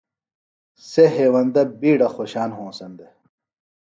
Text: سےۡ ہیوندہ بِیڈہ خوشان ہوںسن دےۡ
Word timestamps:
سےۡ 0.89 1.11
ہیوندہ 1.15 1.61
بِیڈہ 1.79 2.07
خوشان 2.15 2.49
ہوںسن 2.57 2.91
دےۡ 2.97 3.13